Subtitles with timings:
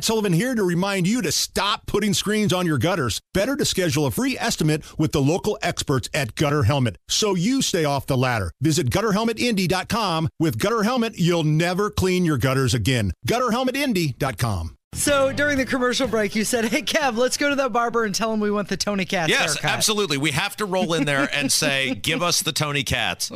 [0.00, 3.20] Matt Sullivan here to remind you to stop putting screens on your gutters.
[3.34, 7.60] Better to schedule a free estimate with the local experts at Gutter Helmet so you
[7.60, 8.50] stay off the ladder.
[8.62, 10.30] Visit gutterhelmetindy.com.
[10.38, 13.12] With Gutter Helmet, you'll never clean your gutters again.
[13.28, 14.78] Gutterhelmetindy.com.
[14.92, 18.12] So during the commercial break, you said, "Hey Kev, let's go to that barber and
[18.12, 20.18] tell him we want the Tony Katz Yes, haircut." absolutely.
[20.18, 23.30] We have to roll in there and say, "Give us the Tony Katz."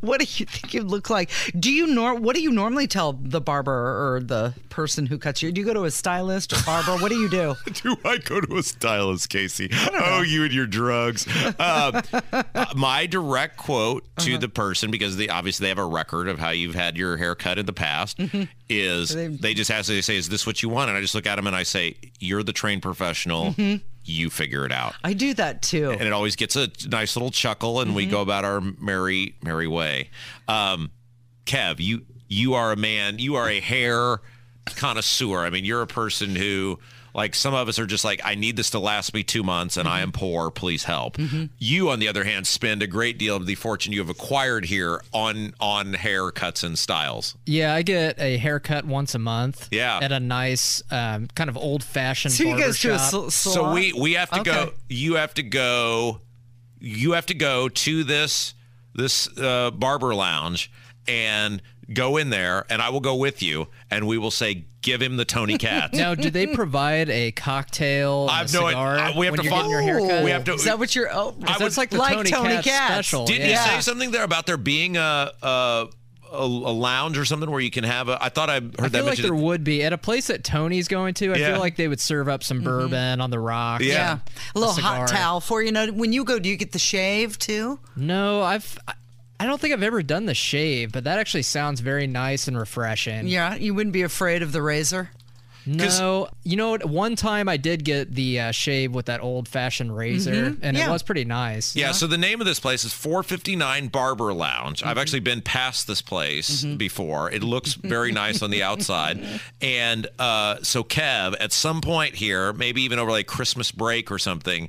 [0.00, 1.30] What do you think you look like?
[1.56, 3.72] Do you nor What do you normally tell the barber
[4.14, 5.50] or the person who cuts you?
[5.50, 6.92] Do you go to a stylist or barber?
[7.02, 7.56] what do you do?
[7.82, 9.68] Do I go to a stylist, Casey?
[9.92, 11.26] Oh, you and your drugs.
[11.58, 12.00] Uh,
[12.76, 14.38] my direct quote to Uh-huh.
[14.40, 17.34] the person, because they obviously they have a record of how you've had your hair
[17.34, 18.20] cut in the past,
[18.68, 21.14] is They- they just ask, they say, "Is this what you want?" And I just
[21.16, 23.54] look at them and I say, "You're the trained professional.
[23.54, 23.82] Mm-hmm.
[24.04, 25.90] You figure it out." I do that too.
[25.90, 28.12] and it always gets a nice little chuckle, and we Mm-hmm.
[28.12, 30.10] go about our merry, merry way.
[30.46, 30.92] Um,
[31.46, 33.18] Kev, you you are a man.
[33.18, 34.20] You are a hair
[34.76, 35.44] connoisseur.
[35.44, 36.78] I mean, you're a person who,
[37.14, 39.76] like, some of us are just like, I need this to last me two months,
[39.76, 39.94] and Mm-hmm.
[39.96, 40.50] I am poor.
[40.50, 41.16] Please help.
[41.58, 44.64] You, on the other hand, spend a great deal of the fortune you have acquired
[44.66, 47.36] here on on haircuts and styles.
[47.46, 49.68] Yeah, I get a haircut once a month.
[49.70, 49.98] Yeah.
[50.02, 53.30] At a nice, um, kind of old fashioned so you barber guys to a sal-
[53.30, 54.72] So we we have to go.
[54.88, 56.20] You have to go.
[56.80, 58.54] You have to go to this
[58.94, 60.70] this uh, barber lounge
[61.06, 65.00] and go in there, and I will go with you, and we will say, "Give
[65.00, 68.60] him the Tony Katz." Now, do they provide a cocktail and I a have no
[68.66, 68.70] idea.
[68.70, 70.24] cigar Uh, we have to you're follow- your haircut?
[70.24, 71.08] We have to- Is that what you're?
[71.12, 72.92] Oh, I That's would- like the like Tony, Tony Katz, Katz.
[72.94, 73.26] special.
[73.26, 73.64] Didn't yeah.
[73.64, 75.86] you say something there about there being a a,
[76.30, 78.22] a, a lounge or something where you can have a?
[78.22, 79.24] I thought I heard I that I feel like mentioned.
[79.24, 81.32] there would be at a place that Tony's going to.
[81.32, 81.52] I Yeah.
[81.52, 83.84] feel like they would serve up some bourbon on the rocks.
[83.84, 83.94] Yeah.
[83.94, 84.18] yeah,
[84.54, 85.72] a little hot towel for you.
[85.72, 87.78] Know when you go, do you get the shave too?
[87.96, 88.78] No, I've.
[88.86, 88.92] I-
[89.40, 92.58] I don't think I've ever done the shave, but that actually sounds very nice and
[92.58, 93.28] refreshing.
[93.28, 95.10] Yeah, you wouldn't be afraid of the razor.
[95.66, 96.86] No, you know what?
[96.86, 100.88] One time I did get the uh, shave with that old fashioned razor, and Yeah.
[100.88, 101.76] it was pretty nice.
[101.76, 104.82] Yeah, so the name of this place is 459 Barber Lounge.
[104.82, 107.30] I've actually been past this place before.
[107.30, 109.22] It looks very nice on the outside.
[109.60, 114.18] And uh, so, Kev, at some point here, maybe even over like Christmas break or
[114.18, 114.68] something, y-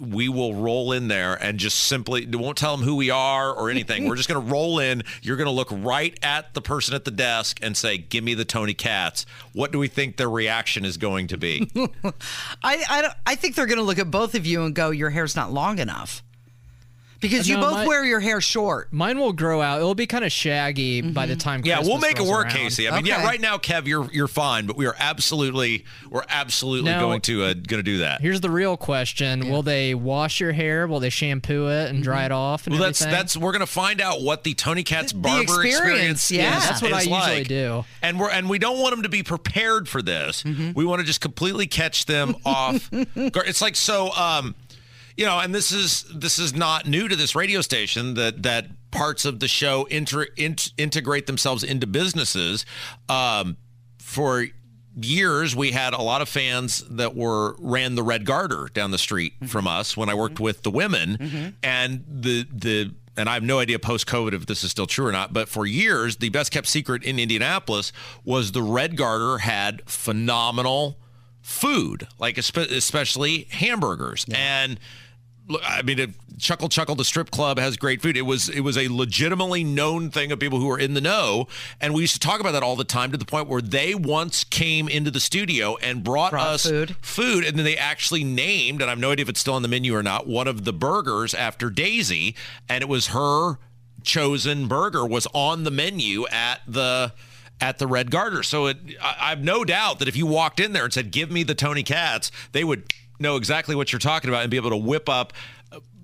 [0.00, 3.68] we will roll in there and just simply won't tell them who we are or
[3.68, 4.08] anything.
[4.08, 5.02] We're just going to roll in.
[5.22, 8.34] You're going to look right at the person at the desk and say, "Give me
[8.34, 11.70] the Tony Katz." What do we think their reaction is going to be?
[12.62, 14.90] I I, don't, I think they're going to look at both of you and go,
[14.90, 16.22] "Your hair's not long enough,"
[17.20, 18.92] because you No, both my- wear your hair short.
[18.92, 19.78] Mine will grow out.
[19.78, 21.62] It'll be kind of shaggy by the time.
[21.64, 22.54] Yeah, we'll Christmas make it rolls work, around.
[22.56, 22.88] Casey.
[22.88, 23.24] I mean, yeah, Okay.
[23.26, 27.44] right now, Kev, you're you're fine, but we are absolutely we're absolutely Now- going to
[27.44, 28.20] uh, going to do that.
[28.20, 30.86] Here's the real question: Will they wash your hair?
[30.86, 32.66] Will they shampoo it and dry it off?
[32.66, 33.18] And Well, that's everything?
[33.18, 36.58] that's we're gonna find out what the Tony Katz barber experience, yeah.
[36.58, 36.64] is.
[36.68, 37.48] That's what I is usually like.
[37.48, 37.84] do.
[38.02, 40.44] And we're and we don't want them to be prepared for this.
[40.44, 42.90] We want to just completely catch them off.
[43.14, 43.46] guard.
[43.48, 44.12] It's like so.
[44.14, 44.54] Um,
[45.16, 48.66] you know, and this is this is not new to this radio station that that
[48.90, 52.66] parts of the show inter, int, integrate themselves into businesses.
[53.08, 53.56] Um,
[53.98, 54.46] for
[54.98, 58.98] years, we had a lot of fans that were ran the Red Garter down the
[58.98, 59.46] street mm-hmm.
[59.46, 60.44] from us when I worked mm-hmm.
[60.44, 61.48] with the women, mm-hmm.
[61.62, 62.94] and the the.
[63.18, 65.48] And I have no idea post COVID if this is still true or not, but
[65.48, 67.90] for years, the best kept secret in Indianapolis
[68.26, 70.98] was the Red Garter had phenomenal
[71.40, 74.26] food, like especially hamburgers.
[74.30, 74.80] And look,
[75.64, 78.16] I mean, it, Chuckle Chuckle, the strip club has great food.
[78.16, 81.46] It was it was a legitimately known thing of people who were in the know,
[81.80, 83.94] and we used to talk about that all the time to the point where they
[83.94, 86.96] once came into the studio and brought, Brought us food.
[87.00, 89.62] food, and then they actually named, and I have no idea if it's still on
[89.62, 92.34] the menu or not, one of the burgers after Daisy,
[92.68, 93.58] and it was her
[94.02, 97.12] chosen burger was on the menu at the
[97.60, 98.42] at the Red Garter.
[98.42, 101.10] So it, I, I have no doubt that if you walked in there and said,
[101.10, 104.56] "Give me the Tony Katz," they would know exactly what you're talking about and be
[104.56, 105.32] able to whip up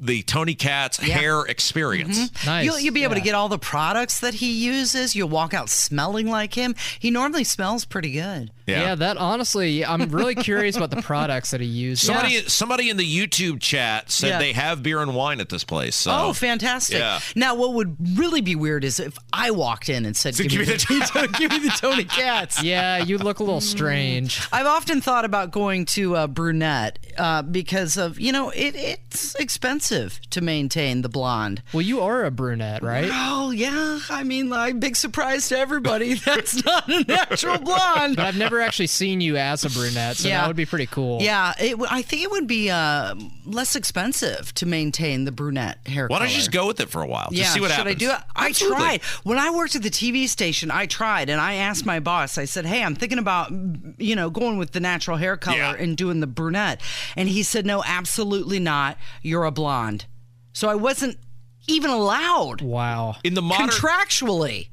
[0.00, 2.30] the Tony Katz hair experience.
[2.46, 2.64] Nice.
[2.64, 5.14] You'll, you'll be able to get all the products that he uses.
[5.16, 6.74] You'll walk out smelling like him.
[6.98, 8.50] He normally smells pretty good.
[8.66, 8.80] Yeah.
[8.82, 12.06] yeah that honestly, I'm really curious about the products that he uses.
[12.06, 14.38] Somebody, somebody in the YouTube chat said Yeah.
[14.38, 15.96] they have beer and wine at this place.
[15.96, 16.10] So.
[16.12, 16.98] Oh, fantastic!
[16.98, 17.20] Yeah.
[17.34, 20.64] Now, what would really be weird is if I walked in and said, "Give, me,
[20.64, 24.40] the, give me the Tony Katz." Yeah, you look a little strange.
[24.52, 29.34] I've often thought about going to uh, Brunette uh, because of you know it, it's
[29.36, 31.62] expensive to maintain the blonde.
[31.72, 33.08] Well, you are a brunette, right?
[33.12, 36.14] Oh yeah, I mean, like big surprise to everybody.
[36.28, 38.16] That's not a natural blonde.
[38.16, 40.40] But I've never actually seen you as a brunette, so Yeah.
[40.40, 41.20] that would be pretty cool.
[41.22, 45.78] Yeah, it, w- I think it would be uh, less expensive to maintain the brunette
[45.86, 46.06] hair.
[46.08, 47.28] Why don't you just go with it for a while?
[47.32, 47.96] Yeah, Just see what should happens.
[47.96, 48.18] I do it?
[48.36, 48.76] I Absolutely.
[48.78, 49.02] tried.
[49.24, 52.44] When I worked at the TV station, I tried and I asked my boss, I
[52.44, 53.50] said, Hey, I'm thinking about,
[53.98, 55.74] you know, going with the natural hair color Yeah.
[55.78, 56.80] and doing the brunette.
[57.16, 58.96] And he said, No, absolutely not.
[59.22, 60.06] You're a blonde.
[60.52, 61.18] So I wasn't
[61.66, 63.16] even allowed Wow.
[63.24, 64.68] In the modern, contractually.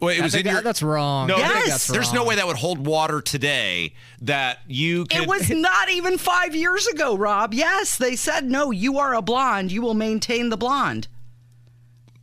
[0.00, 0.54] well, it I was think in your.
[0.60, 1.26] that- that's wrong.
[1.28, 1.68] No, Yes.
[1.68, 3.94] that's there's no way that would hold water today.
[4.22, 5.22] That you could.
[5.22, 7.52] It was not even five years ago, Rob.
[7.54, 9.72] Yes, they said, No, you are a blonde.
[9.72, 11.08] You will maintain the blonde.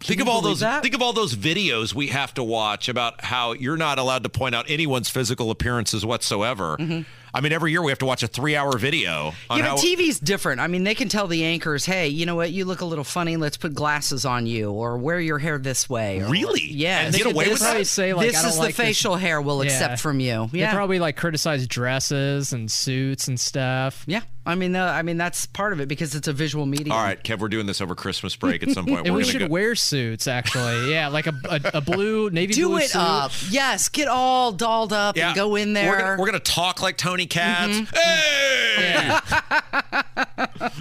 [0.02, 0.60] Think of all those.
[0.60, 0.84] that?
[0.84, 4.30] Think of all those videos we have to watch about how you're not allowed to
[4.30, 6.78] point out anyone's physical appearances whatsoever.
[6.80, 7.02] Mm-hmm.
[7.36, 9.76] I mean, every year we have to watch a three-hour video on Yeah, how.
[9.76, 10.62] TV's different.
[10.62, 13.04] I mean, they can tell the anchors, hey, you know what, you look a little
[13.04, 13.36] funny.
[13.38, 16.22] Let's put glasses on you, or wear your hair this way.
[16.22, 16.64] Or, Really?
[16.72, 17.02] Yeah.
[17.02, 17.86] And they get could- away they with probably that?
[17.86, 19.72] say like this I don't is like the this- facial hair we'll Yeah.
[19.72, 20.28] accept from you.
[20.28, 20.48] Yeah.
[20.52, 20.74] They Yeah.
[20.74, 24.04] probably like criticize dresses and suits and stuff.
[24.08, 24.22] yeah.
[24.48, 26.92] I mean, uh, I mean that's part of it because it's a visual medium.
[26.92, 29.08] all right, Kev, we're doing this over Christmas break at some point.
[29.08, 30.92] And we're we gonna should go- wear suits, actually.
[30.92, 33.02] Yeah, like a, a, a blue navy Do blue it suit.
[33.02, 33.32] up.
[33.50, 35.90] Yes, get all dolled up and go in there.
[35.90, 37.80] We're gonna, we're gonna talk like Tony Katz.
[37.80, 37.96] Mm-hmm.
[37.96, 39.20] Hey!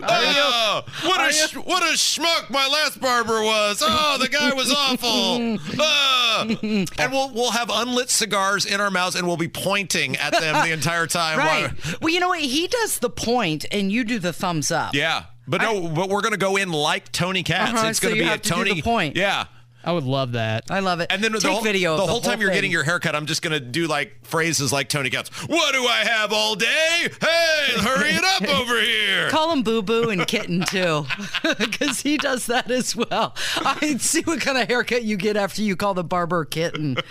[0.07, 3.83] Oh, what a sh- what a schmuck my last barber was.
[3.85, 5.59] Oh, the guy was awful.
[5.81, 6.45] Ah.
[6.49, 10.65] and we'll we'll have unlit cigars in our mouths and we'll be pointing at them
[10.67, 11.39] the entire time.
[11.39, 11.71] right.
[12.03, 12.41] Well, you know what?
[12.41, 14.95] He does the point, and you do the thumbs up.
[14.95, 15.25] yeah.
[15.47, 17.73] But no, but we're gonna go in like Tony Katz.
[17.73, 19.15] Uh-huh, it's so gonna be a Tony point.
[19.17, 19.45] Yeah.
[19.85, 20.65] I would love that.
[20.71, 21.09] I love it.
[21.11, 21.97] And then the Take whole, video.
[21.97, 22.57] the of whole time you're thing.
[22.57, 25.29] getting your haircut, I'm just gonna do like phrases like Tony Katz.
[25.47, 27.09] What do I have all day?
[27.21, 29.29] Hey, hurry it up over here.
[29.29, 31.05] Call him Boo Boo and Kitten too,
[31.59, 33.35] because he does that as well.
[33.57, 36.97] I see what kind of haircut you get after you call the barber Kitten.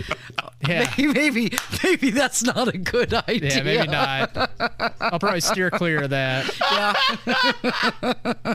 [0.66, 0.90] Yeah.
[0.96, 3.56] Maybe, maybe, maybe that's not a good idea.
[3.56, 4.34] Yeah, maybe not.
[4.98, 6.50] I'll probably steer clear of that.
[7.26, 8.54] Yeah.